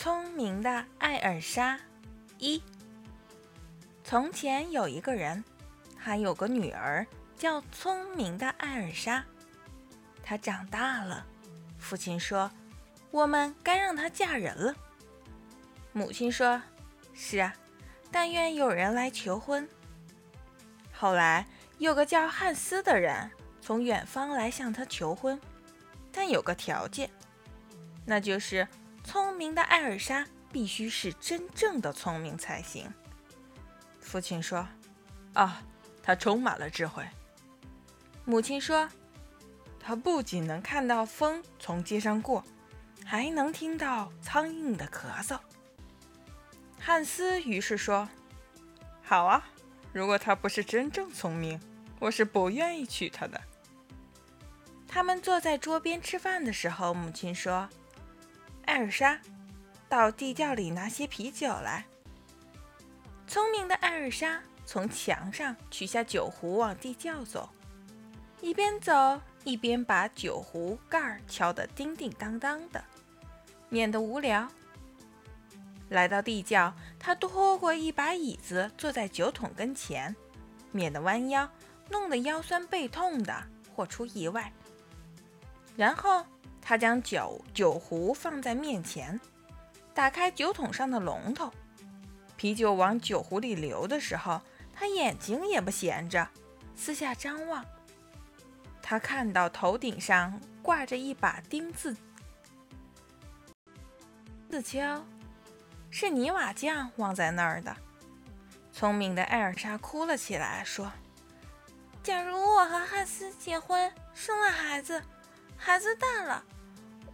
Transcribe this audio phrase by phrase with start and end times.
[0.00, 1.76] 聪明的艾尔莎
[2.38, 2.62] 一。
[4.04, 5.42] 从前有一个人，
[6.00, 7.04] 他有个女儿
[7.36, 9.24] 叫聪明的艾尔莎。
[10.22, 11.26] 她长大了，
[11.80, 12.48] 父亲说
[13.10, 14.72] ：“我们该让她嫁人了。”
[15.92, 16.62] 母亲说
[17.12, 17.52] ：“是啊，
[18.12, 19.68] 但愿有人来求婚。”
[20.94, 21.44] 后来
[21.78, 23.28] 有个叫汉斯的人
[23.60, 25.40] 从远方来向她求婚，
[26.12, 27.10] 但有个条件，
[28.06, 28.64] 那就是。
[29.08, 32.92] 聪明的艾尔莎必须是真正的聪明才行。
[34.02, 34.68] 父亲说
[35.32, 35.62] ：“啊，
[36.02, 37.02] 她充满了智慧。”
[38.26, 38.86] 母亲说
[39.80, 42.44] ：“她不仅能看到风从街上过，
[43.02, 45.38] 还能听到苍蝇的咳嗽。”
[46.78, 48.06] 汉斯于是说
[49.02, 49.42] ：“好啊，
[49.90, 51.58] 如果她不是真正聪明，
[51.98, 53.40] 我是不愿意娶她的。”
[54.86, 57.66] 他们坐在桌边吃饭的时候，母亲说。
[58.68, 59.18] 艾尔莎，
[59.88, 61.86] 到地窖里拿些啤酒来。
[63.26, 67.48] 聪明的艾尔莎从墙上取下酒壶，往地窖走，
[68.42, 72.84] 一边走一边把酒壶盖敲得叮叮当当的，
[73.70, 74.46] 免得无聊。
[75.88, 80.14] 来到地窖，他拖过一把椅子，坐在酒桶跟前，
[80.72, 81.50] 免得弯腰，
[81.88, 83.34] 弄得腰酸背痛的
[83.74, 84.52] 或出意外。
[85.74, 86.22] 然后。
[86.68, 89.18] 他将酒酒壶放在面前，
[89.94, 91.50] 打开酒桶上的龙头，
[92.36, 94.38] 啤酒往酒壶里流的时候，
[94.74, 96.28] 他眼睛也不闲着，
[96.76, 97.64] 四下张望。
[98.82, 101.96] 他看到头顶上挂着一把钉子
[104.50, 105.00] 子锹，
[105.88, 107.74] 是泥瓦匠忘在那儿的。
[108.74, 110.92] 聪明的艾尔莎哭了起来，说
[112.04, 115.02] ：“假如我和汉斯结婚，生了孩子，
[115.56, 116.44] 孩子大了。”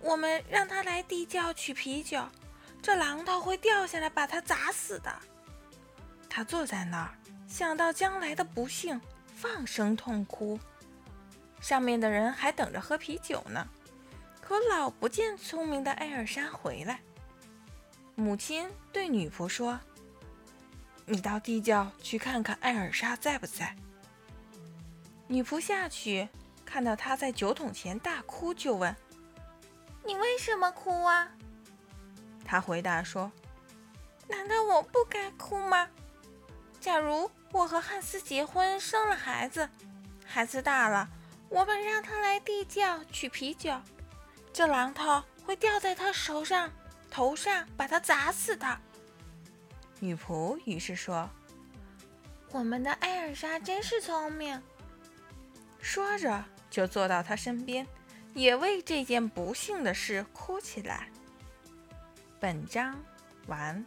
[0.04, 2.22] 我们让他来地窖取啤酒，
[2.82, 5.10] 这榔头会掉下来把他砸死的。
[6.28, 7.16] 他坐在那儿，
[7.48, 9.00] 想到将来的不幸，
[9.34, 10.60] 放声痛哭。
[11.58, 13.66] 上面的人还等着喝啤酒呢，
[14.42, 17.00] 可老不见聪明的艾尔莎回来。
[18.14, 19.80] 母亲对女仆说
[21.06, 23.74] ：“你到地窖去看看艾尔莎在不在。”
[25.26, 26.28] 女仆下去，
[26.62, 28.94] 看到她在酒桶前大哭，就问。
[30.04, 31.28] 你为什么哭啊？
[32.44, 33.32] 他回答说
[34.28, 35.88] ：“难道我不该哭吗？
[36.78, 39.68] 假如我和汉斯结婚，生了孩子，
[40.26, 41.08] 孩子大了，
[41.48, 43.80] 我们让他来地窖取啤酒，
[44.52, 46.70] 这榔头会掉在他手上、
[47.10, 48.78] 头上，把他砸死的。”
[50.00, 51.30] 女仆于是说
[52.52, 54.62] ：“我们的艾尔莎真是聪明。”
[55.80, 57.86] 说着就坐到他身边。
[58.34, 61.08] 也为这件不幸的事哭起来。
[62.40, 63.00] 本章
[63.46, 63.84] 完。